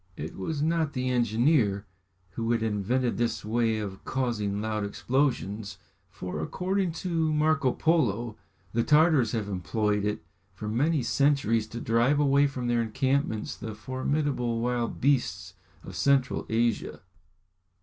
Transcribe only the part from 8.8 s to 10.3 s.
Tartars have employed it